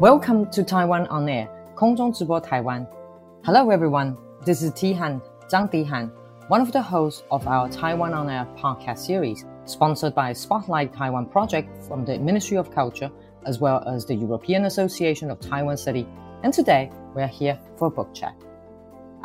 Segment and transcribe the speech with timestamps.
[0.00, 6.12] Welcome to Taiwan on Air, Hello everyone, this is Tihan, Zhang Tihan,
[6.48, 11.24] one of the hosts of our Taiwan on Air podcast series, sponsored by Spotlight Taiwan
[11.24, 13.10] Project from the Ministry of Culture,
[13.46, 16.04] as well as the European Association of Taiwan Studies,
[16.42, 18.36] and today we are here for a book chat.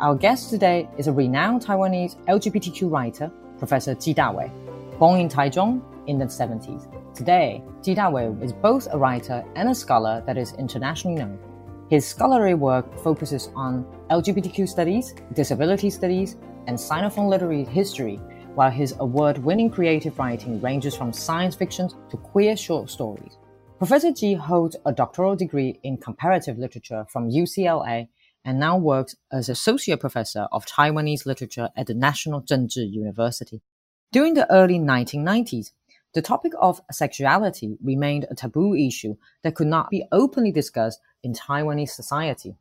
[0.00, 4.50] Our guest today is a renowned Taiwanese LGBTQ writer, Professor Ji Dawei,
[4.98, 6.91] born in Taichung in the 70s.
[7.14, 11.38] Today, Ji Dawei is both a writer and a scholar that is internationally known.
[11.90, 18.16] His scholarly work focuses on LGBTQ studies, disability studies, and Sinophone literary history,
[18.54, 23.36] while his award winning creative writing ranges from science fiction to queer short stories.
[23.76, 28.08] Professor Ji holds a doctoral degree in comparative literature from UCLA
[28.42, 33.60] and now works as associate professor of Taiwanese literature at the National Zhengzhi University.
[34.12, 35.72] During the early 1990s,
[36.14, 41.32] the topic of sexuality remained a taboo issue that could not be openly discussed in
[41.32, 42.56] Taiwanese society.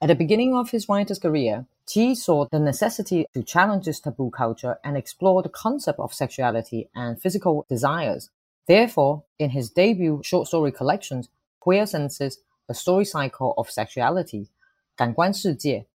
[0.00, 4.30] At the beginning of his writer's career, Chi saw the necessity to challenge this taboo
[4.30, 8.30] culture and explore the concept of sexuality and physical desires.
[8.66, 11.28] Therefore, in his debut short story collections,
[11.60, 14.48] Queer Senses, A Story Cycle of Sexuality,
[14.96, 15.86] 感官世界,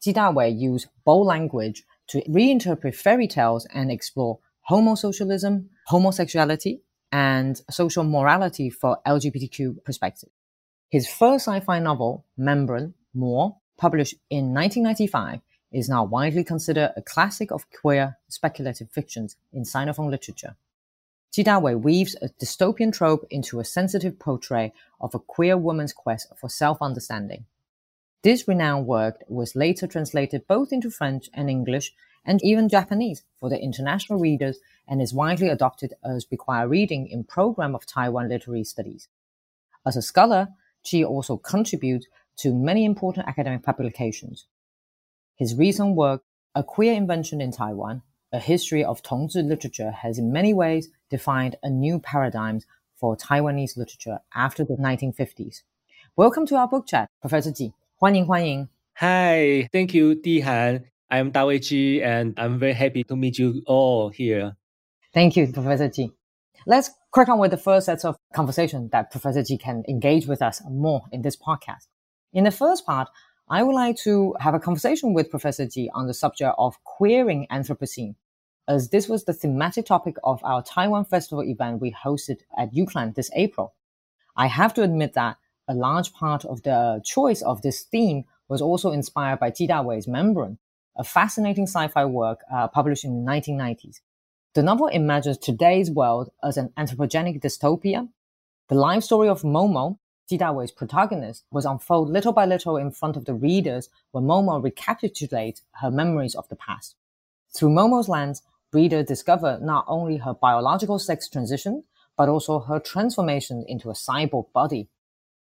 [0.00, 4.38] Ji Dawei used bold language to reinterpret fairy tales and explore
[4.70, 6.80] homosocialism, homosexuality,
[7.12, 10.30] and social morality for LGBTQ perspective.
[10.90, 15.40] His first sci-fi novel, Membrane, Mo, published in 1995,
[15.72, 20.56] is now widely considered a classic of queer speculative fictions in Sinophone literature.
[21.32, 26.28] Ji Dawei weaves a dystopian trope into a sensitive portrait of a queer woman's quest
[26.36, 27.44] for self-understanding.
[28.22, 31.92] This renowned work was later translated both into French and English
[32.25, 37.23] and even Japanese for the international readers and is widely adopted as required reading in
[37.23, 39.07] program of Taiwan literary studies.
[39.85, 40.49] As a scholar,
[40.83, 42.07] Ji also contributes
[42.37, 44.45] to many important academic publications.
[45.35, 46.23] His recent work,
[46.55, 48.01] A Queer Invention in Taiwan,
[48.31, 52.61] A History of Tongzhi Literature has in many ways defined a new paradigm
[52.95, 55.61] for Taiwanese literature after the 1950s.
[56.15, 57.73] Welcome to our book chat, Professor Ji.
[57.95, 58.67] 欢迎欢迎.
[58.95, 60.83] Hi, thank you, Dihan.
[61.10, 64.56] I'm Dawei Ji, and I'm very happy to meet you all here.
[65.12, 66.10] Thank you, Professor Ji.
[66.66, 70.40] Let's crack on with the first set of conversation that Professor Ji can engage with
[70.40, 71.88] us more in this podcast.
[72.32, 73.08] In the first part,
[73.48, 77.46] I would like to have a conversation with Professor Ji on the subject of queering
[77.52, 78.14] Anthropocene,
[78.66, 83.14] as this was the thematic topic of our Taiwan Festival event we hosted at UCLan
[83.14, 83.74] this April.
[84.36, 85.36] I have to admit that
[85.68, 90.08] a large part of the choice of this theme was also inspired by Ji Dawei's
[90.08, 90.58] Membrane,
[90.96, 94.00] a fascinating sci-fi work uh, published in the 1990s.
[94.54, 98.08] The novel imagines today's world as an anthropogenic dystopia.
[98.68, 103.16] The life story of Momo, Ji Dawei's protagonist, was unfolded little by little in front
[103.16, 106.94] of the readers when Momo recapitulates her memories of the past.
[107.52, 111.84] Through Momo's lens, readers discover not only her biological sex transition,
[112.16, 114.88] but also her transformation into a cyborg body.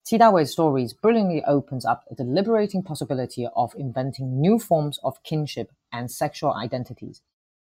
[0.07, 5.71] Ji Dawei's stories brilliantly opens up the liberating possibility of inventing new forms of kinship
[5.91, 7.21] and sexual identities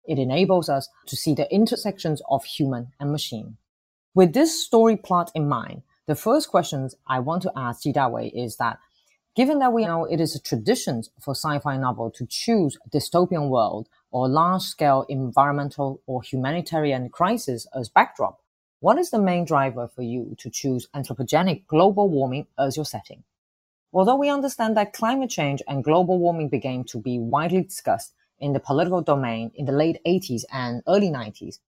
[0.10, 3.58] it enables us to see the intersections of human and machine.
[4.16, 8.32] With this story plot in mind, the first questions I want to ask Ji Dawei
[8.34, 8.80] is that
[9.36, 13.50] given that we know it is a tradition for sci-fi novel to choose a dystopian
[13.50, 18.42] world or large-scale environmental or humanitarian crisis as backdrop,
[18.82, 23.24] what is the main driver for you to choose anthropogenic global warming as your setting?
[23.92, 28.54] Although we understand that climate change and global warming began to be widely discussed in
[28.54, 31.60] the political domain in the late 80s and early 90s.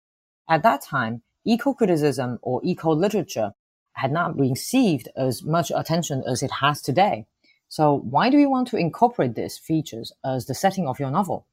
[0.47, 3.53] At that time, eco-criticism or eco-literature
[3.93, 7.25] had not received as much attention as it has today.
[7.67, 11.45] So why do you want to incorporate these features as the setting of your novel?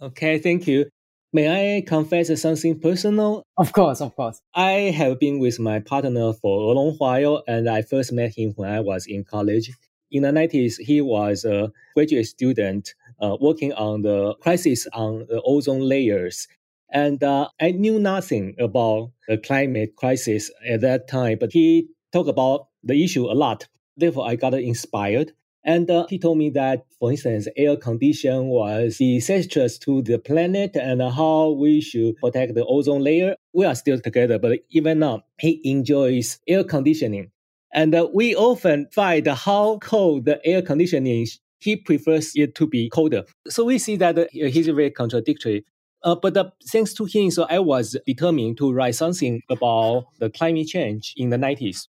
[0.00, 0.88] Okay, thank you.
[1.34, 3.42] May I confess something personal?
[3.56, 4.40] Of course, of course.
[4.54, 8.52] I have been with my partner for a long while, and I first met him
[8.54, 9.72] when I was in college.
[10.12, 15.42] In the 90s, he was a graduate student uh, working on the crisis on the
[15.44, 16.46] ozone layers.
[16.92, 22.28] And uh, I knew nothing about the climate crisis at that time, but he talked
[22.28, 23.66] about the issue a lot.
[23.96, 25.32] Therefore, I got inspired.
[25.64, 30.76] And uh, he told me that, for instance, air condition was disastrous to the planet
[30.76, 33.36] and how we should protect the ozone layer.
[33.54, 37.30] We are still together, but even now, he enjoys air conditioning.
[37.72, 41.26] And uh, we often find how cold the air conditioning
[41.60, 43.24] he prefers it to be colder.
[43.48, 45.64] So we see that uh, he's very contradictory.
[46.02, 50.28] Uh, but uh, thanks to him, so I was determined to write something about the
[50.28, 51.88] climate change in the 90s.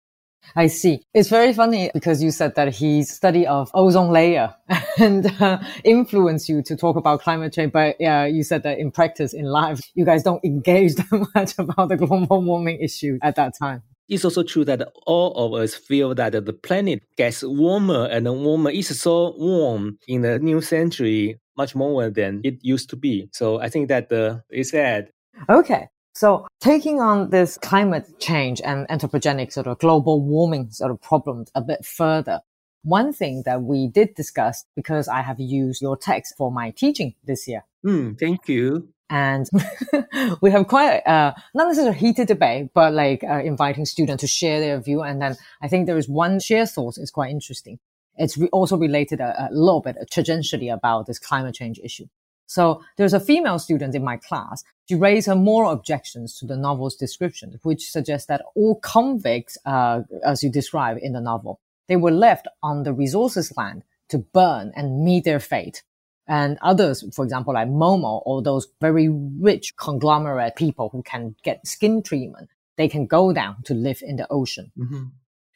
[0.56, 1.02] I see.
[1.14, 4.54] It's very funny because you said that his study of ozone layer
[5.00, 7.72] and uh, influenced you to talk about climate change.
[7.72, 11.54] But yeah, you said that in practice, in life, you guys don't engage that much
[11.58, 13.84] about the global warming issue at that time.
[14.10, 18.70] It's also true that all of us feel that the planet gets warmer and warmer.
[18.70, 23.30] It's so warm in the new century, much more than it used to be.
[23.32, 25.10] So I think that uh, it's sad.
[25.50, 25.88] Okay.
[26.16, 31.52] So taking on this climate change and anthropogenic sort of global warming sort of problems
[31.56, 32.42] a bit further,
[32.84, 37.16] one thing that we did discuss because I have used your text for my teaching
[37.24, 37.64] this year.
[37.86, 38.90] Mm, thank you.
[39.10, 39.50] And
[40.42, 44.28] we have quite uh, not necessarily a heated debate, but like uh, inviting students to
[44.28, 45.02] share their view.
[45.02, 47.80] And then I think there is one share thought is quite interesting.
[48.18, 52.06] It's re- also related a, a little bit tangentially about this climate change issue.
[52.46, 54.64] So there's a female student in my class.
[54.88, 60.02] She raised her moral objections to the novel's description, which suggests that all convicts, uh,
[60.26, 64.72] as you describe in the novel, they were left on the resources land to burn
[64.76, 65.84] and meet their fate.
[66.28, 71.68] And others, for example, like Momo or those very rich conglomerate people who can get
[71.68, 74.72] skin treatment, they can go down to live in the ocean.
[74.78, 75.04] Mm-hmm.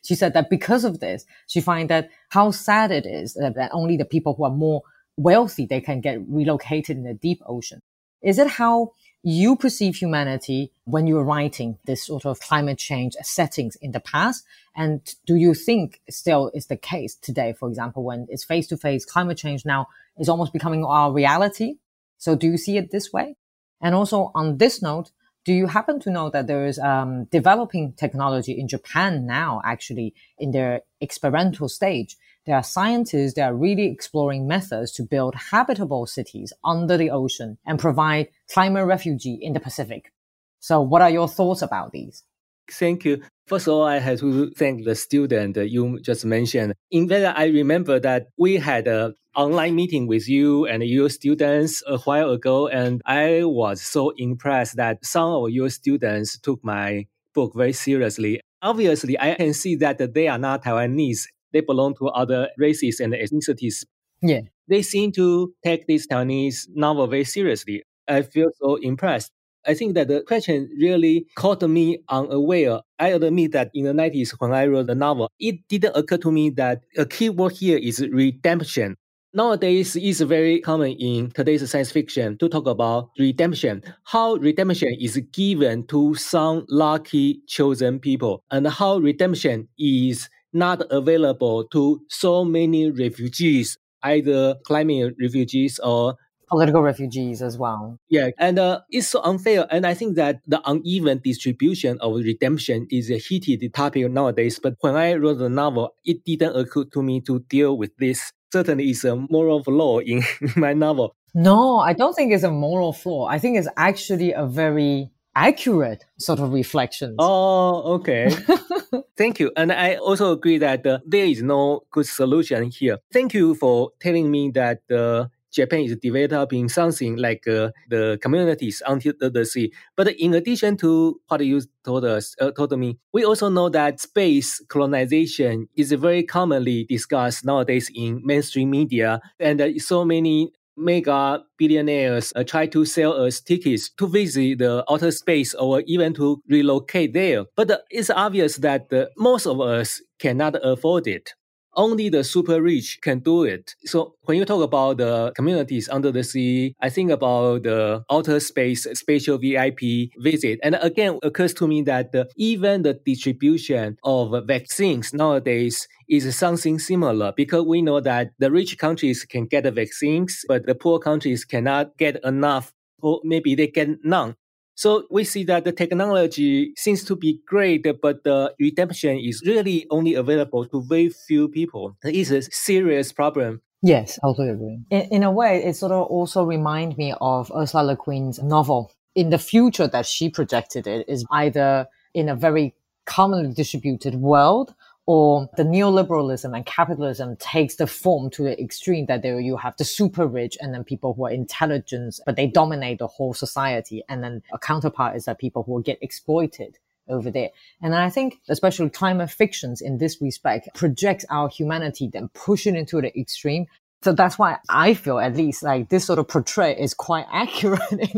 [0.04, 3.98] She said that because of this, she finds that how sad it is that only
[3.98, 4.84] the people who are more
[5.18, 7.82] wealthy, they can get relocated in the deep ocean.
[8.22, 8.94] Is it how
[9.24, 14.46] you perceive humanity when you're writing this sort of climate change settings in the past?
[14.76, 18.78] And do you think still is the case today, for example, when it's face to
[18.78, 19.88] face climate change now
[20.18, 21.76] is almost becoming our reality?
[22.18, 23.36] So do you see it this way?
[23.82, 25.12] And also on this note,
[25.46, 30.14] do you happen to know that there is um, developing technology in Japan now, actually
[30.38, 32.18] in their experimental stage,
[32.48, 37.58] there are scientists that are really exploring methods to build habitable cities under the ocean
[37.66, 40.14] and provide climate refugee in the Pacific.
[40.60, 42.24] So what are your thoughts about these?
[42.72, 43.22] Thank you.
[43.48, 46.74] First of all, I have to thank the student you just mentioned.
[46.90, 51.84] In fact, I remember that we had an online meeting with you and your students
[51.86, 57.08] a while ago, and I was so impressed that some of your students took my
[57.34, 58.42] book very seriously.
[58.62, 63.14] Obviously, I can see that they are not Taiwanese they belong to other races and
[63.14, 63.86] ethnicities.
[64.22, 64.42] Yeah.
[64.68, 67.84] They seem to take this Taiwanese novel very seriously.
[68.08, 69.32] I feel so impressed.
[69.66, 72.80] I think that the question really caught me unaware.
[73.00, 76.32] I admit that in the 90s, when I wrote the novel, it didn't occur to
[76.32, 78.96] me that a key word here is redemption.
[79.34, 85.18] Nowadays, it's very common in today's science fiction to talk about redemption, how redemption is
[85.34, 92.90] given to some lucky chosen people, and how redemption is not available to so many
[92.90, 96.16] refugees, either climate refugees or
[96.48, 98.00] political refugees as well.
[98.10, 99.68] Yeah, and uh, it's so unfair.
[99.70, 104.60] And I think that the uneven distribution of redemption is a heated topic nowadays.
[104.62, 108.32] But when I wrote the novel, it didn't occur to me to deal with this.
[108.52, 110.24] Certainly, it's a moral flaw in
[110.56, 111.16] my novel.
[111.34, 113.28] No, I don't think it's a moral flaw.
[113.28, 117.16] I think it's actually a very accurate sort of reflection.
[117.20, 118.30] Oh, okay.
[119.18, 119.52] Thank you.
[119.56, 122.98] And I also agree that uh, there is no good solution here.
[123.14, 128.82] Thank you for telling me that uh, Japan is developing something like uh, the communities
[128.86, 129.72] until the, the, sea.
[129.96, 134.00] But in addition to what you told us, uh, told me, we also know that
[134.00, 141.44] space colonization is very commonly discussed nowadays in mainstream media, and uh, so many mega
[141.58, 146.42] billionaires uh, try to sell us tickets to visit the outer space or even to
[146.48, 147.46] relocate there.
[147.56, 151.34] But uh, it's obvious that uh, most of us cannot afford it
[151.78, 153.76] only the super rich can do it.
[153.86, 158.40] So when you talk about the communities under the sea, I think about the outer
[158.40, 160.60] space spatial VIP visit.
[160.64, 166.80] And again, occurs to me that the, even the distribution of vaccines nowadays is something
[166.80, 171.00] similar because we know that the rich countries can get the vaccines, but the poor
[171.00, 174.36] countries cannot get enough or maybe they get none.
[174.78, 179.88] So we see that the technology seems to be great, but the redemption is really
[179.90, 181.98] only available to very few people.
[182.04, 183.62] It is a serious problem.
[183.82, 184.80] Yes, I totally agree.
[184.92, 188.92] In, in a way, it sort of also reminds me of Ursula Le Guin's novel.
[189.16, 192.76] In the future that she projected it is either in a very
[193.08, 194.76] commonly distributed world
[195.08, 199.76] or the neoliberalism and capitalism takes the form to the extreme that there you have
[199.78, 204.04] the super rich and then people who are intelligent, but they dominate the whole society.
[204.10, 207.52] And then a counterpart is that people who will get exploited over there.
[207.82, 212.76] And I think especially climate fictions in this respect projects our humanity, then push it
[212.76, 213.68] into the extreme.
[214.04, 218.12] So that's why I feel at least like this sort of portray is quite accurate.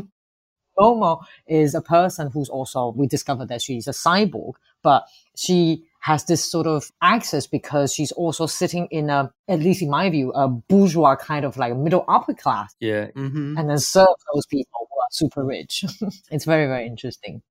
[0.75, 5.05] Momo is a person who's also, we discovered that she's a cyborg, but
[5.35, 9.89] she has this sort of access because she's also sitting in a, at least in
[9.89, 12.73] my view, a bourgeois kind of like middle upper class.
[12.79, 13.07] Yeah.
[13.15, 13.57] Mm-hmm.
[13.57, 15.85] And then serve those people who are super rich.
[16.31, 17.41] it's very, very interesting.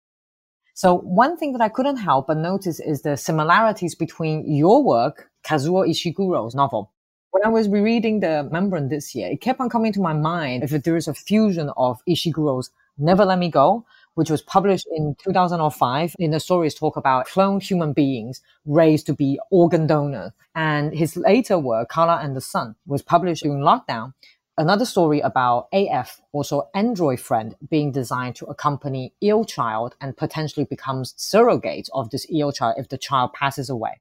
[0.75, 5.29] So one thing that I couldn't help but notice is the similarities between your work,
[5.45, 6.93] Kazuo Ishiguro's novel.
[7.31, 10.63] When I was rereading the Membrane this year, it kept on coming to my mind
[10.63, 13.85] if there is a fusion of Ishiguro's Never Let Me Go
[14.19, 16.17] which was published in 2005.
[16.19, 20.33] In the stories talk about cloned human beings raised to be organ donors.
[20.57, 24.15] And his later work, Klara and the Sun, was published during lockdown.
[24.57, 30.67] Another story about AF, also android friend, being designed to accompany ill child and potentially
[30.69, 34.01] becomes surrogate of this ill child if the child passes away.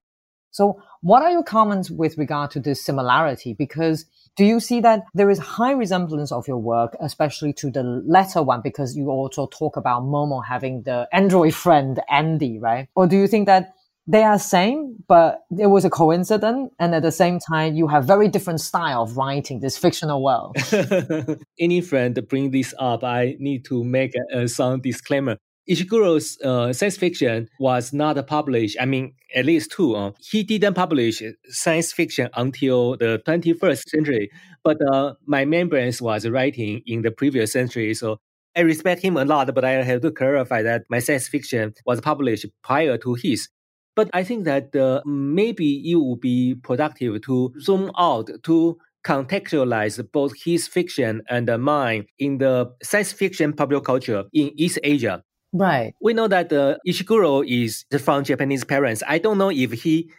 [0.58, 3.54] So what are your comments with regard to this similarity?
[3.54, 7.84] Because do you see that there is high resemblance of your work, especially to the
[7.84, 12.88] latter one, because you also talk about Momo having the Android friend Andy, right?
[12.96, 13.76] Or do you think that
[14.08, 18.06] they are same, but it was a coincidence, and at the same time, you have
[18.06, 20.56] very different style of writing this fictional world.
[21.60, 25.38] Any friend bring this up, I need to make a, a some disclaimer.
[25.70, 28.78] Ishiguro's uh, science fiction was not published.
[28.80, 29.96] I mean, at least two.
[29.96, 34.32] Uh, he didn't publish science fiction until the 21st century,
[34.64, 37.94] but uh, my membranes was writing in the previous century.
[37.94, 38.20] So
[38.56, 42.02] I respect him a lot, but I have to clarify that my science fiction was
[42.02, 43.50] published prior to his.
[43.96, 50.04] But I think that uh, maybe it would be productive to zoom out to contextualize
[50.12, 55.24] both his fiction and mine in the science fiction popular culture in East Asia.
[55.58, 55.96] Right.
[56.02, 59.02] We know that uh, Ishiguro is from Japanese parents.
[59.08, 60.12] I don't know if he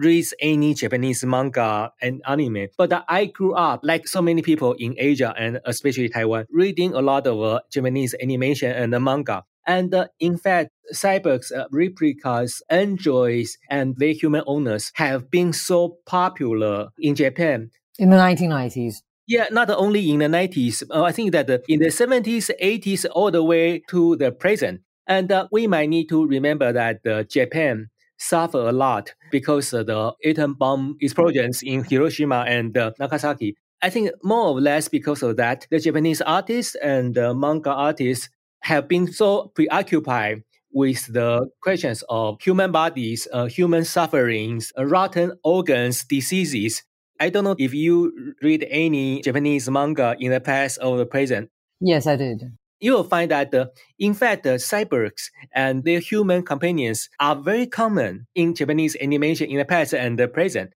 [0.00, 4.94] reads any Japanese manga and anime, but I grew up, like so many people in
[4.98, 9.44] Asia and especially Taiwan, reading a lot of uh, Japanese animation and uh, manga.
[9.66, 15.98] And uh, in fact, cyborgs, uh, replicas, androids, and their human owners have been so
[16.06, 17.70] popular in Japan.
[17.98, 19.02] In the 1990s.
[19.26, 20.84] Yeah, not only in the 90s.
[20.88, 24.82] Uh, I think that uh, in the 70s, 80s, all the way to the present.
[25.06, 29.86] And uh, we might need to remember that uh, Japan suffered a lot because of
[29.86, 33.56] the atom bomb explosions in Hiroshima and uh, Nagasaki.
[33.82, 38.88] I think more or less because of that, the Japanese artists and manga artists have
[38.88, 46.04] been so preoccupied with the questions of human bodies, uh, human sufferings, uh, rotten organs,
[46.04, 46.82] diseases,
[47.18, 51.50] I don't know if you read any Japanese manga in the past or the present.
[51.80, 52.42] Yes, I did.
[52.80, 53.66] You will find that, uh,
[53.98, 59.58] in fact, the cyborgs and their human companions are very common in Japanese animation in
[59.58, 60.72] the past and the present.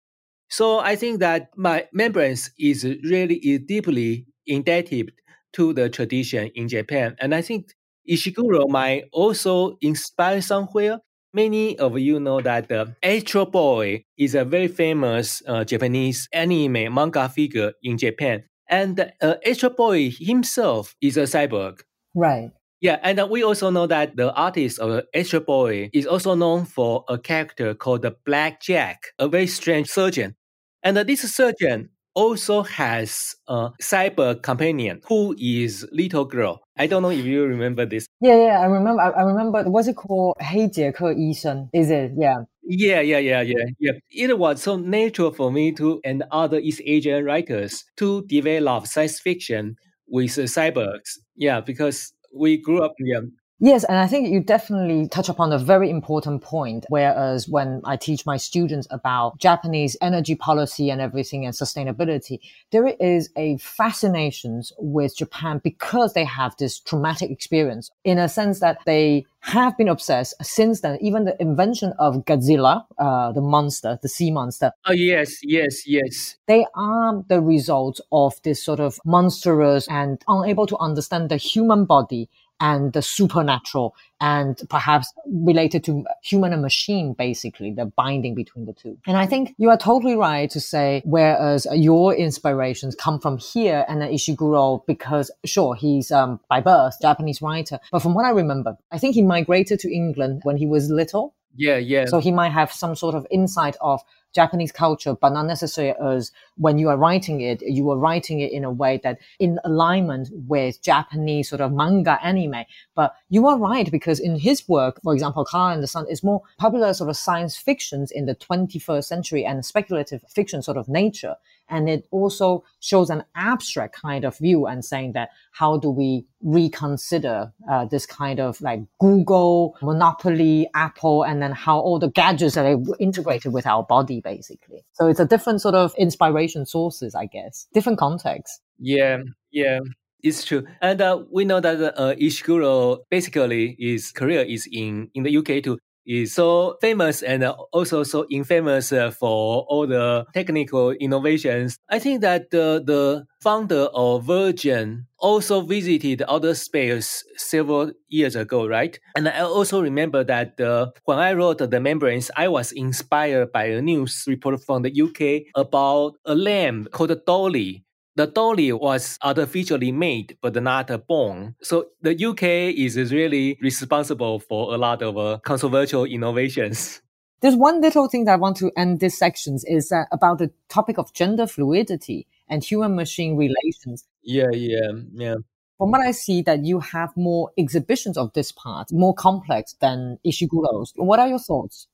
[0.49, 5.12] So I think that my membranes is really is deeply indebted
[5.54, 7.16] to the tradition in Japan.
[7.21, 7.73] And I think
[8.09, 10.99] Ishiguro might also inspire somewhere
[11.33, 16.92] Many of you know that the Astro Boy is a very famous uh, Japanese anime
[16.92, 18.42] manga figure in Japan.
[18.69, 21.83] And uh, Astro Boy himself is a cyborg.
[22.14, 22.52] Right.
[22.82, 26.66] Yeah, and uh, we also know that the artist of Astro Boy is also known
[26.66, 30.36] for a character called the Black Jack, a very strange surgeon.
[30.84, 36.62] And uh, this surgeon also has a cyber companion who is little girl.
[36.78, 38.08] I don't know if you remember this.
[38.22, 39.02] Yeah, yeah, I remember.
[39.02, 39.64] I, I remember.
[39.70, 40.36] What's it called?
[40.40, 41.70] 黑杰克医生.
[41.74, 42.12] Is it?
[42.18, 42.46] Yeah.
[42.68, 43.94] Yeah, yeah, yeah, yeah, yeah.
[44.10, 49.20] It was so natural for me to and other East Asian writers to develop science
[49.20, 49.75] fiction
[50.11, 51.19] with uh, cyborgs.
[51.37, 52.95] Yeah, because we grew up.
[52.99, 53.21] Yeah,
[53.62, 56.87] Yes, and I think you definitely touch upon a very important point.
[56.88, 62.38] Whereas when I teach my students about Japanese energy policy and everything and sustainability,
[62.73, 68.61] there is a fascination with Japan because they have this traumatic experience in a sense
[68.61, 70.99] that they have been obsessed since then.
[71.01, 74.73] Even the invention of Godzilla, uh, the monster, the sea monster.
[74.87, 76.37] Oh, yes, yes, yes.
[76.47, 81.85] They are the result of this sort of monstrous and unable to understand the human
[81.85, 82.29] body
[82.61, 88.75] and the supernatural and perhaps related to human and machine, basically, the binding between the
[88.75, 88.99] two.
[89.07, 93.87] And I think you are totally right to say, whereas your inspirations come from here
[93.89, 98.77] and Ishiguro, because sure, he's um, by birth Japanese writer, but from what I remember,
[98.93, 101.35] I think he migrated to England when he was little.
[101.57, 102.07] Yeah, yeah.
[102.07, 104.01] So he might have some sort of insight of
[104.33, 108.53] Japanese culture, but not necessarily as when you are writing it, you are writing it
[108.53, 112.65] in a way that in alignment with Japanese sort of manga anime.
[112.95, 116.23] But you are right because in his work, for example, Klara and the Sun is
[116.23, 120.89] more popular sort of science fictions in the 21st century and speculative fiction sort of
[120.89, 121.35] nature.
[121.71, 126.27] And it also shows an abstract kind of view and saying that how do we
[126.43, 132.55] reconsider uh, this kind of like Google, Monopoly, Apple, and then how all the gadgets
[132.55, 134.85] that are integrated with our body, basically.
[134.93, 138.61] So it's a different sort of inspiration sources, I guess, different context.
[138.79, 139.19] Yeah,
[139.50, 139.81] yeah.
[140.23, 145.23] It's true, and uh, we know that uh, Ishiguro basically his career is in in
[145.23, 145.79] the UK too
[146.11, 151.79] is so famous and also so infamous uh, for all the technical innovations.
[151.88, 158.67] I think that the, the founder of Virgin also visited outer space several years ago,
[158.67, 158.99] right?
[159.14, 163.67] And I also remember that uh, when I wrote the membranes, I was inspired by
[163.67, 167.85] a news report from the UK about a lamb called Dolly
[168.17, 171.55] the dolly was artificially made but not born.
[171.62, 172.43] So the UK
[172.76, 177.02] is really responsible for a lot of uh, controversial innovations.
[177.40, 180.50] There's one little thing that I want to end this section is uh, about the
[180.69, 184.05] topic of gender fluidity and human machine relations.
[184.23, 185.37] Yeah, yeah, yeah.
[185.79, 190.19] From what I see, that you have more exhibitions of this part, more complex than
[190.26, 190.93] Ishiguro's.
[190.97, 191.87] What are your thoughts?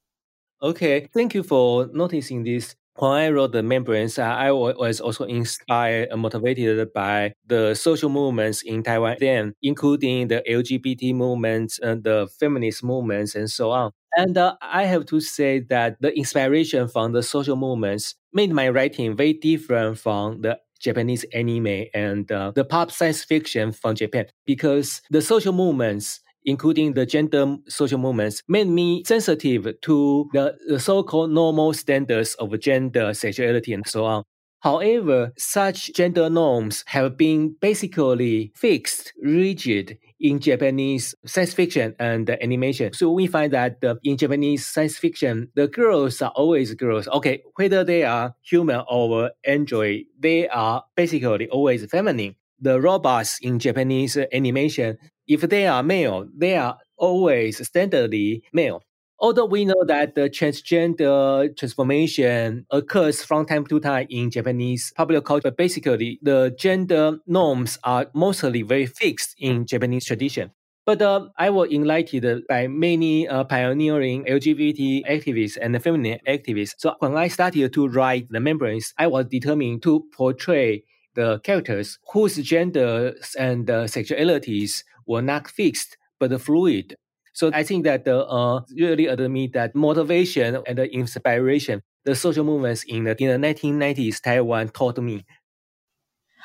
[0.61, 6.09] Okay, thank you for noticing this when I wrote the membranes, I was also inspired
[6.11, 12.29] and motivated by the social movements in Taiwan then, including the LGBT movements and the
[12.39, 13.93] feminist movements and so on.
[14.17, 18.69] And uh, I have to say that the inspiration from the social movements made my
[18.69, 24.27] writing very different from the Japanese anime and uh, the pop science fiction from Japan
[24.47, 30.81] because the social movements including the gender social movements, made me sensitive to the, the
[30.81, 34.23] so-called normal standards of gender, sexuality, and so on.
[34.61, 42.93] However, such gender norms have been basically fixed, rigid in Japanese science fiction and animation.
[42.95, 47.07] So we find that uh, in Japanese science fiction, the girls are always girls.
[47.09, 52.35] Okay, whether they are human or android, they are basically always feminine.
[52.59, 58.83] The robots in Japanese animation if they are male, they are always standardly male.
[59.19, 65.23] Although we know that the transgender transformation occurs from time to time in Japanese popular
[65.23, 70.51] culture, but basically the gender norms are mostly very fixed in Japanese tradition.
[70.85, 76.75] But uh, I was enlightened by many uh, pioneering LGBT activists and feminine activists.
[76.79, 80.85] So when I started to write the membranes, I was determined to portray
[81.15, 86.97] the characters whose genders and uh, sexualities were not fixed but fluid.
[87.33, 92.45] So I think that the uh, really admit that motivation and the inspiration the social
[92.45, 95.27] movements in the in the 1990s Taiwan taught me.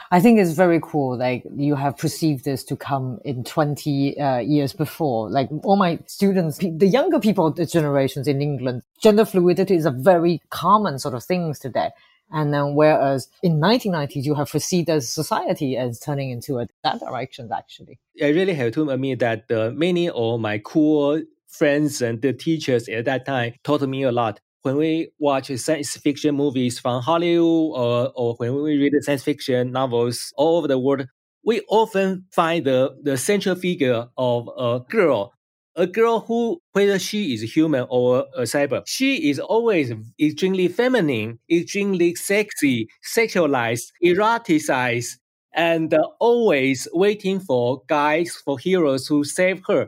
[0.10, 1.18] I think it's very cool.
[1.18, 5.30] Like you have perceived this to come in 20 uh, years before.
[5.30, 9.92] Like all my students, the younger people, the generations in England, gender fluidity is a
[9.92, 11.92] very common sort of things today.
[12.32, 17.00] And then whereas in 1990s, you have foreseen the society as turning into a, that
[17.00, 18.00] direction, actually.
[18.22, 22.88] I really have to admit that uh, many of my cool friends and the teachers
[22.88, 24.40] at that time taught me a lot.
[24.62, 29.72] When we watch science fiction movies from Hollywood or, or when we read science fiction
[29.72, 31.08] novels all over the world,
[31.44, 35.34] we often find the, the central figure of a girl
[35.76, 41.40] a girl who, whether she is human or a cyber, she is always extremely feminine,
[41.50, 45.18] extremely sexy, sexualized, eroticized,
[45.54, 49.88] and uh, always waiting for guys, for heroes who save her.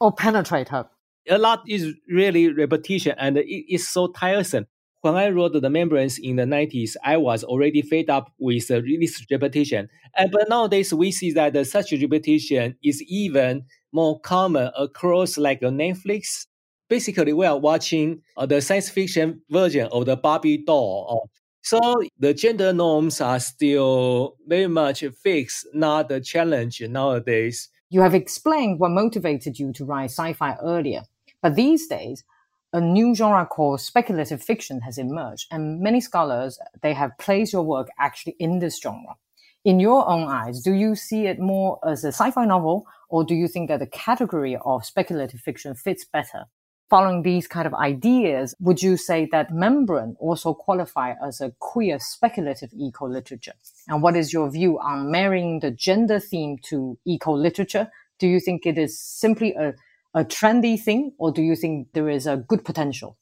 [0.00, 0.88] Or penetrate her.
[1.28, 4.66] A lot is really repetition and it is so tiresome.
[5.08, 9.26] When I wrote the membranes in the 90s, I was already fed up with this
[9.30, 9.88] repetition.
[10.14, 15.70] And, but nowadays, we see that such repetition is even more common across like a
[15.70, 16.46] Netflix.
[16.90, 21.30] Basically, we are watching uh, the science fiction version of the Barbie doll.
[21.62, 21.80] So
[22.18, 27.70] the gender norms are still very much fixed, not a challenge nowadays.
[27.88, 31.02] You have explained what motivated you to write sci-fi earlier,
[31.40, 32.24] but these days,
[32.72, 37.62] a new genre called speculative fiction has emerged, and many scholars they have placed your
[37.62, 39.16] work actually in this genre.
[39.64, 43.34] In your own eyes, do you see it more as a sci-fi novel or do
[43.34, 46.44] you think that the category of speculative fiction fits better?
[46.90, 51.98] Following these kind of ideas, would you say that Membrane also qualify as a queer
[51.98, 53.52] speculative eco literature?
[53.88, 57.90] And what is your view on marrying the gender theme to eco literature?
[58.18, 59.74] Do you think it is simply a,
[60.18, 63.16] a trendy thing, or do you think there is a good potential?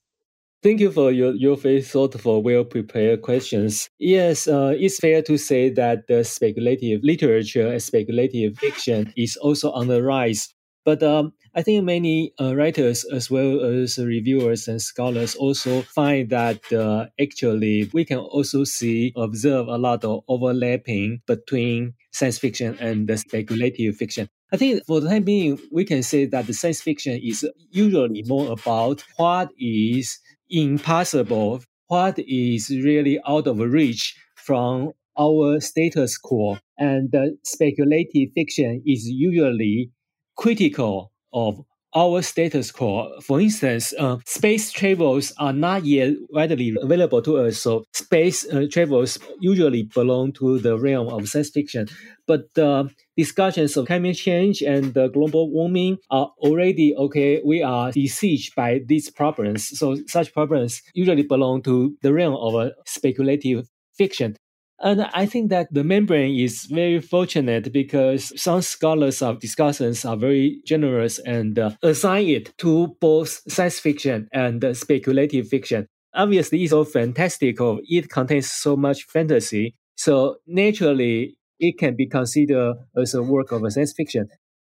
[0.62, 3.90] Thank you for your, your very thoughtful, well prepared questions.
[3.98, 9.70] Yes, uh, it's fair to say that the speculative literature and speculative fiction is also
[9.72, 10.54] on the rise.
[10.86, 16.30] But um, I think many uh, writers, as well as reviewers and scholars, also find
[16.30, 22.78] that uh, actually we can also see, observe a lot of overlapping between science fiction
[22.80, 24.28] and the speculative fiction.
[24.52, 28.22] I think for the time being, we can say that the science fiction is usually
[28.26, 36.58] more about what is impossible, what is really out of reach from our status quo.
[36.78, 39.90] And speculative fiction is usually
[40.36, 41.58] critical of
[41.94, 43.08] our status quo.
[43.20, 47.58] For instance, uh, space travels are not yet widely available to us.
[47.58, 51.86] So space uh, travels usually belong to the realm of science fiction.
[52.26, 52.84] But uh,
[53.16, 57.40] discussions of climate change and global warming are already okay.
[57.44, 59.68] We are besieged by these problems.
[59.78, 64.36] So such problems usually belong to the realm of speculative fiction.
[64.78, 70.16] And I think that the membrane is very fortunate because some scholars of discussions are
[70.16, 75.86] very generous and uh, assign it to both science fiction and uh, speculative fiction.
[76.14, 77.80] Obviously, it's so fantastical.
[77.84, 79.74] It contains so much fantasy.
[79.96, 84.28] So naturally, it can be considered as a work of science fiction.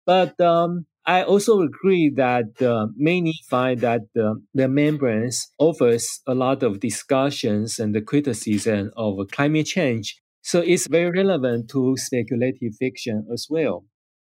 [0.04, 6.34] But um, I also agree that uh, many find that uh, the membranes offers a
[6.34, 10.20] lot of discussions and the criticism of climate change.
[10.42, 13.84] So it's very relevant to speculative fiction as well.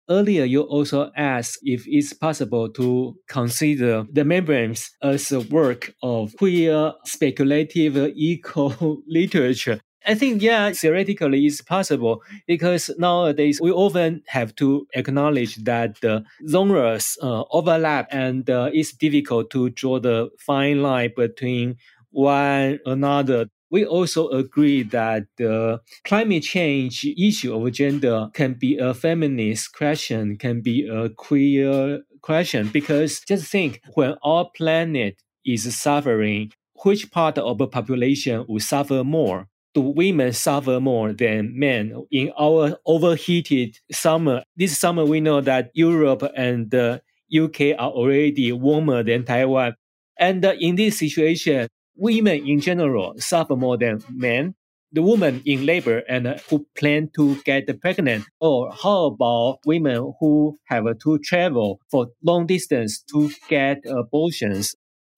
[0.09, 6.35] Earlier, you also asked if it's possible to consider the membranes as a work of
[6.37, 9.79] queer speculative eco literature.
[10.07, 16.23] I think, yeah, theoretically it's possible because nowadays we often have to acknowledge that the
[16.49, 21.75] genres uh, overlap and uh, it's difficult to draw the fine line between
[22.11, 23.49] one another.
[23.69, 30.37] We also agree that the climate change issue of gender can be a feminist question,
[30.37, 36.53] can be a queer question, because just think when our planet is suffering,
[36.85, 39.47] which part of the population will suffer more?
[39.77, 44.43] Do women suffer more than men in our overheated summer?
[44.55, 49.75] This summer, we know that Europe and the UK are already warmer than Taiwan.
[50.17, 54.55] And uh, in this situation, women in general suffer more than men.
[54.93, 60.13] The women in labor and uh, who plan to get pregnant, or how about women
[60.19, 64.73] who have to travel for long distance to get abortions?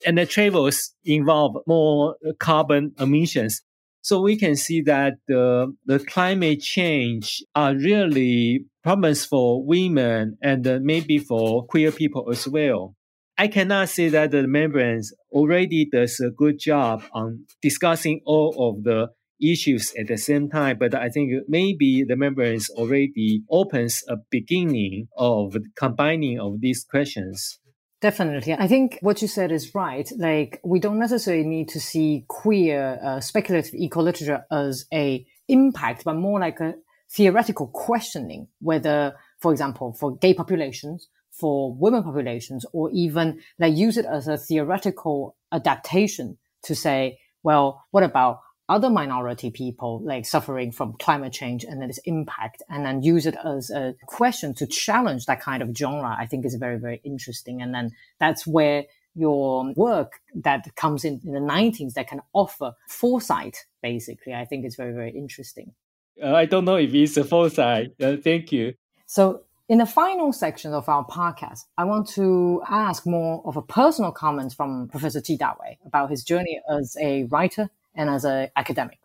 [0.05, 3.61] And the travels involve more carbon emissions.
[4.09, 10.65] So we can see that the, the climate change are really problems for women and
[10.81, 12.95] maybe for queer people as well.
[13.37, 18.83] I cannot say that the membranes already does a good job on discussing all of
[18.83, 24.15] the issues at the same time, but I think maybe the membranes already opens a
[24.31, 27.59] beginning of combining of these questions.
[28.01, 28.53] Definitely.
[28.53, 30.09] I think what you said is right.
[30.17, 36.05] Like, we don't necessarily need to see queer uh, speculative eco literature as a impact,
[36.05, 36.75] but more like a
[37.11, 43.97] theoretical questioning whether, for example, for gay populations, for women populations, or even like use
[43.97, 50.71] it as a theoretical adaptation to say, well, what about other minority people like suffering
[50.71, 54.67] from climate change and then its impact and then use it as a question to
[54.67, 57.61] challenge that kind of genre i think is very very interesting.
[57.61, 62.73] And then that's where your work that comes in in the 90s that can offer
[62.87, 65.73] foresight basically i think is very very interesting.
[66.21, 67.93] Uh, i don't know if it's a foresight.
[68.01, 68.75] Uh, thank you.
[69.07, 73.61] So in the final section of our podcast, I want to ask more of a
[73.61, 78.49] personal comment from Professor Ji Dawei about his journey as a writer and as an
[78.55, 78.99] academic.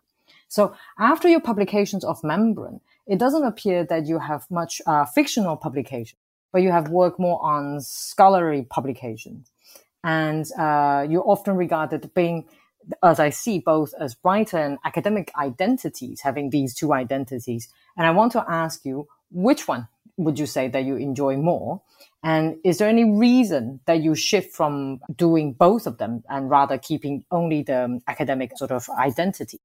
[0.47, 5.57] So after your publications of Membrane, it doesn't appear that you have much uh, fictional
[5.57, 6.17] publication,
[6.51, 9.51] but you have worked more on scholarly publications.
[10.03, 12.45] And uh, you're often regarded being,
[13.03, 17.67] as I see, both as writer and academic identities, having these two identities.
[17.97, 21.81] And I want to ask you, which one would you say that you enjoy more?
[22.23, 26.77] And is there any reason that you shift from doing both of them and rather
[26.77, 29.59] keeping only the academic sort of identity?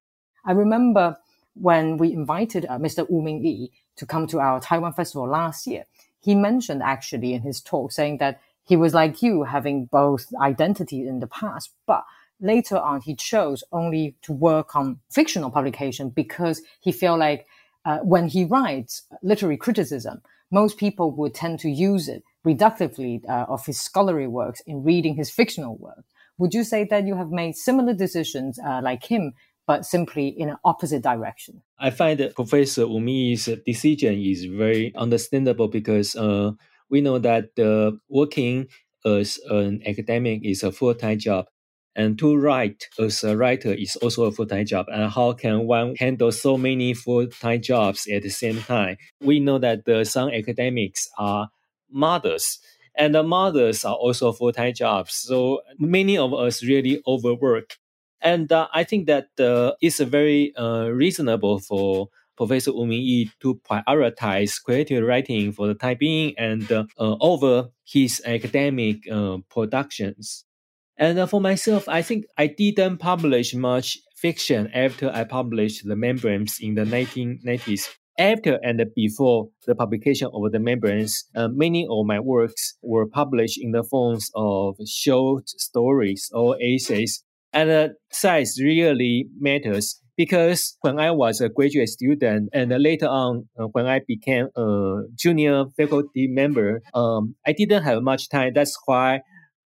[0.45, 1.17] I remember
[1.55, 3.09] when we invited uh, Mr.
[3.09, 5.85] Wu Mingyi to come to our Taiwan festival last year,
[6.21, 11.07] he mentioned actually in his talk saying that he was like you, having both identity
[11.07, 12.05] in the past, but
[12.41, 17.47] later on he chose only to work on fictional publication because he felt like
[17.85, 23.47] uh, when he writes literary criticism, most people would tend to use it reductively uh,
[23.49, 26.05] of his scholarly works in reading his fictional work.
[26.39, 29.35] Would you say that you have made similar decisions uh, like him,
[29.67, 31.63] but simply in an opposite direction?
[31.79, 36.53] I find that Professor Umi's decision is very understandable because uh,
[36.89, 38.69] we know that uh, working
[39.05, 41.47] as an academic is a full-time job
[41.97, 44.87] and to write as a writer is also a full-time job.
[44.93, 48.97] And how can one handle so many full-time jobs at the same time?
[49.21, 51.49] We know that uh, some academics are
[51.91, 52.59] mothers.
[52.95, 55.15] And the mothers are also full-time jobs.
[55.15, 57.77] So many of us really overwork.
[58.23, 63.61] And uh, i think that uh, it's very uh, reasonable for Professor Wu Mingyi to
[63.69, 70.45] prioritize creative writing for the time being and uh, over his academic uh, productions.
[71.01, 75.97] And uh, for myself, I think I didn't publish much fiction after I published The
[75.97, 77.89] Membranes in the 1990s.
[78.19, 83.59] After and before the publication of The Membranes, uh, many of my works were published
[83.59, 87.25] in the forms of short stories or essays.
[87.55, 93.49] And the size really matters because when I was a graduate student and later on
[93.59, 98.53] uh, when I became a junior faculty member, um, I didn't have much time.
[98.55, 99.23] That's why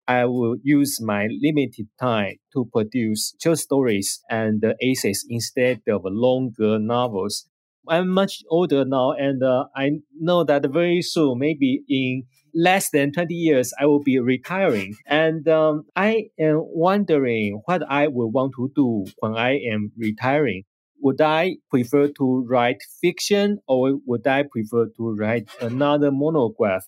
[0.07, 6.77] I will use my limited time to produce short stories and essays instead of longer
[6.79, 7.47] novels.
[7.87, 13.11] I'm much older now, and uh, I know that very soon, maybe in less than
[13.11, 14.95] 20 years, I will be retiring.
[15.05, 20.63] And um, I am wondering what I will want to do when I am retiring.
[21.01, 26.85] Would I prefer to write fiction or would I prefer to write another monograph?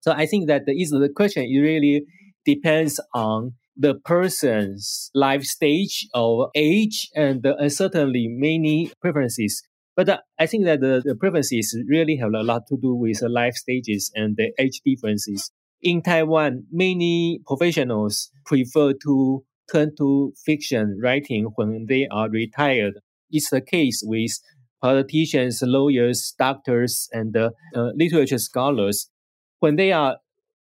[0.00, 2.04] So I think that the, the question is really
[2.44, 9.62] depends on the person's life stage or age and, certainly many preferences.
[9.96, 13.20] But uh, I think that the, the preferences really have a lot to do with
[13.20, 15.50] the life stages and the age differences.
[15.80, 22.94] In Taiwan, many professionals prefer to turn to fiction writing when they are retired.
[23.30, 24.32] It's the case with
[24.80, 29.10] politicians, lawyers, doctors, and uh, uh, literature scholars.
[29.60, 30.18] When they are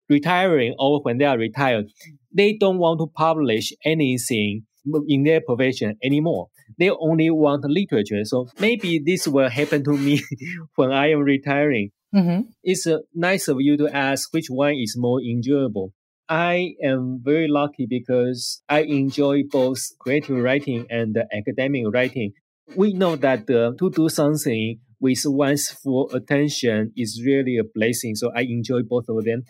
[0.10, 1.86] retiring or when they are retired,
[2.34, 4.63] they don't want to publish anything
[5.08, 8.24] in their profession anymore they only want literature.
[8.26, 10.22] So maybe this will happen to me
[10.76, 11.91] when I am retiring.
[12.13, 12.50] Mm-hmm.
[12.63, 15.93] It's uh, nice of you to ask which one is more enjoyable.
[16.30, 22.34] I am very lucky because I enjoy both creative writing and academic writing.
[22.76, 28.15] We know that uh, to do something with one's full attention is really a blessing.
[28.15, 29.43] So I enjoy both of them.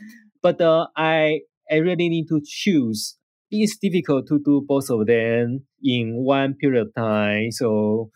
[0.47, 3.17] But uh, I I really need to choose
[3.51, 7.51] it's difficult to do both of them in one period of time.
[7.51, 8.09] So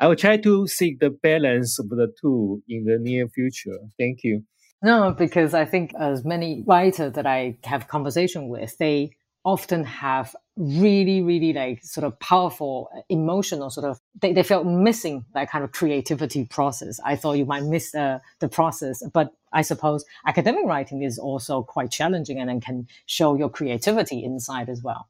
[0.00, 3.78] I will try to seek the balance of the two in the near future.
[3.98, 4.44] Thank you.
[4.82, 9.12] No, because I think as many writers that I have conversation with, they
[9.44, 15.24] often have really, really like sort of powerful emotional sort of, they, they felt missing
[15.34, 17.00] that kind of creativity process.
[17.04, 21.62] I thought you might miss uh, the process, but I suppose academic writing is also
[21.62, 25.08] quite challenging and then can show your creativity inside as well.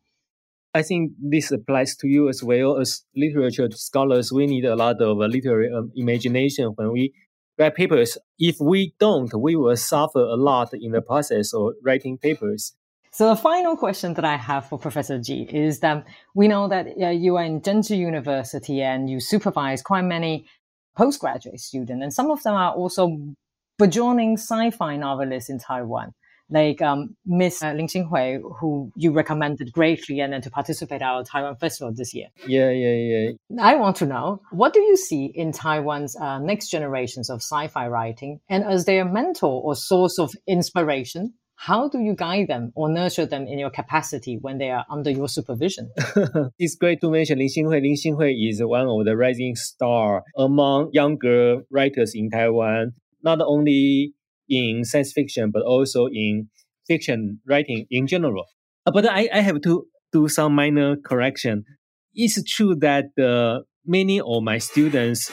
[0.74, 4.32] I think this applies to you as well as literature scholars.
[4.32, 7.14] We need a lot of uh, literary um, imagination when we
[7.58, 8.18] write papers.
[8.38, 12.74] If we don't, we will suffer a lot in the process of writing papers.
[13.12, 16.04] So the final question that I have for Professor Ji is that
[16.34, 20.46] we know that uh, you are in Zhengzhi University and you supervise quite many
[20.96, 23.16] postgraduate students, and some of them are also
[23.78, 26.12] burgeoning sci-fi novelists in Taiwan,
[26.50, 31.08] like um, Miss uh, Lin Xinghui, who you recommended greatly, and then to participate at
[31.08, 32.28] our Taiwan Festival this year.
[32.46, 33.30] Yeah, yeah, yeah.
[33.60, 37.88] I want to know what do you see in Taiwan's uh, next generations of sci-fi
[37.88, 42.88] writing, and as their mentor or source of inspiration, how do you guide them or
[42.88, 45.90] nurture them in your capacity when they are under your supervision?
[46.58, 47.80] it's great to mention Lin Xinghui.
[47.80, 52.92] Lin Xinghui is one of the rising star among younger writers in Taiwan,
[53.24, 54.14] not only
[54.48, 56.48] in science fiction, but also in
[56.86, 58.44] fiction writing in general.
[58.86, 61.64] Uh, but I, I have to do some minor correction.
[62.14, 65.30] It's true that uh, many of my students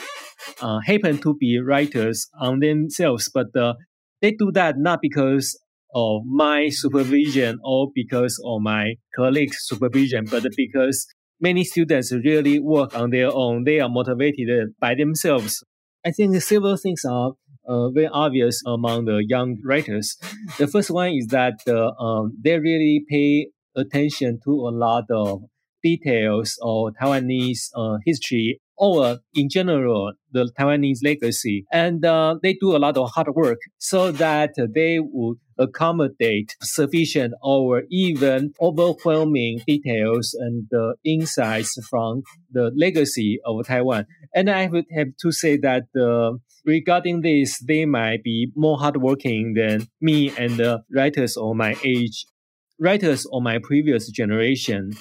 [0.60, 3.74] uh, happen to be writers on themselves, but uh,
[4.20, 5.58] they do that not because
[5.94, 11.06] of my supervision or because of my colleagues' supervision, but because
[11.40, 13.64] many students really work on their own.
[13.64, 15.62] They are motivated by themselves.
[16.04, 17.32] I think several things are
[17.66, 20.16] uh, very obvious among the young writers.
[20.58, 25.42] The first one is that uh, um, they really pay attention to a lot of
[25.82, 31.64] details of Taiwanese uh, history or in general, the Taiwanese legacy.
[31.72, 37.34] And uh, they do a lot of hard work so that they would accommodate sufficient
[37.42, 44.06] or even overwhelming details and uh, insights from the legacy of Taiwan.
[44.34, 49.54] And I would have to say that uh, regarding this, they might be more hardworking
[49.54, 52.24] than me and the writers of my age.
[52.78, 54.92] Writers of my previous generation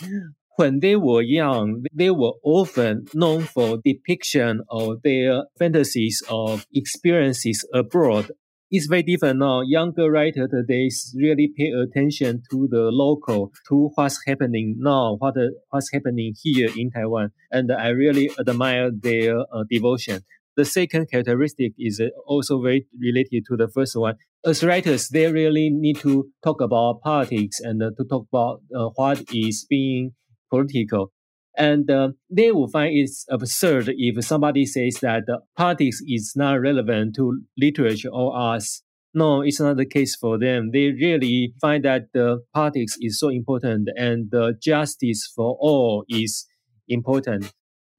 [0.61, 7.67] when they were young, they were often known for depiction of their fantasies of experiences
[7.73, 8.31] abroad.
[8.69, 9.61] It's very different now.
[9.61, 15.35] Younger writers today really pay attention to the local, to what's happening now, what
[15.71, 20.21] what's happening here in Taiwan, and I really admire their uh, devotion.
[20.57, 24.15] The second characteristic is also very related to the first one.
[24.45, 28.89] As writers, they really need to talk about politics and uh, to talk about uh,
[28.95, 30.11] what is being
[30.49, 31.11] political.
[31.57, 36.59] And uh, they will find it's absurd if somebody says that uh, politics is not
[36.59, 38.83] relevant to literature or arts.
[39.13, 40.71] No, it's not the case for them.
[40.71, 46.45] They really find that the politics is so important and justice for all is
[46.87, 47.51] important.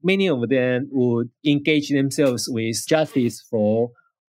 [0.02, 3.90] Many of them would engage themselves with justice for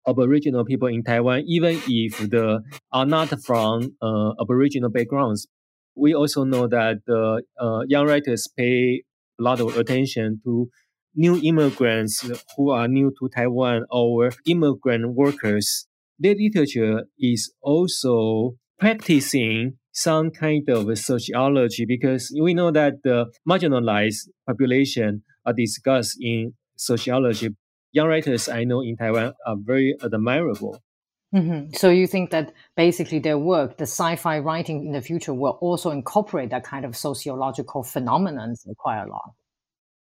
[0.08, 2.58] Aboriginal people in Taiwan, even if they
[2.92, 5.48] are not from uh, Aboriginal backgrounds
[6.00, 9.04] we also know that the uh, young writers pay
[9.40, 10.70] a lot of attention to
[11.16, 15.88] new immigrants who are new to Taiwan or immigrant workers.
[16.18, 24.30] Their literature is also practicing some kind of sociology because we know that the marginalized
[24.48, 27.50] population are discussed in sociology.
[27.92, 30.80] Young writers I know in Taiwan are very admirable.
[31.34, 31.76] Mm-hmm.
[31.76, 35.92] So you think that basically their work, the sci-fi writing in the future, will also
[35.92, 39.34] incorporate that kind of sociological phenomenon quite a lot.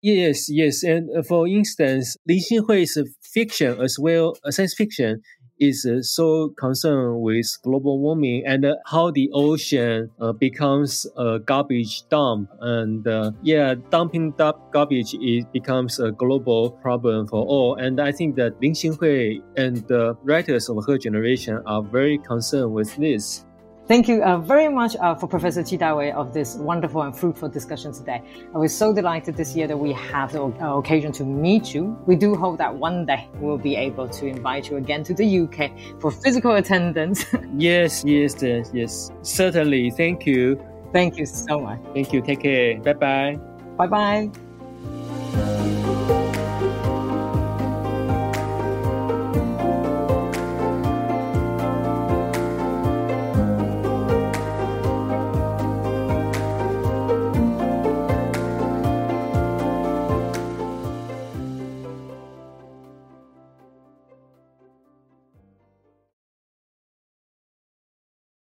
[0.01, 5.21] Yes, yes, and uh, for instance, Lin Xinhui's fiction as well, uh, science fiction,
[5.61, 12.49] is so concerned with global warming and how the ocean uh, becomes a garbage dump.
[12.59, 17.75] And uh, yeah, dumping up garbage it becomes a global problem for all.
[17.75, 22.73] And I think that Lin Xinhui and the writers of her generation are very concerned
[22.73, 23.45] with this.
[23.87, 27.49] Thank you uh, very much uh, for Professor Ji Dawei of this wonderful and fruitful
[27.49, 28.21] discussion today.
[28.53, 31.97] I was so delighted this year that we have the uh, occasion to meet you.
[32.05, 35.39] We do hope that one day we'll be able to invite you again to the
[35.41, 37.25] UK for physical attendance.
[37.57, 39.11] yes, yes, yes, yes.
[39.23, 39.91] Certainly.
[39.91, 40.63] Thank you.
[40.93, 41.79] Thank you so much.
[41.93, 42.21] Thank you.
[42.21, 42.79] Take care.
[42.79, 43.39] Bye bye.
[43.77, 44.31] Bye bye.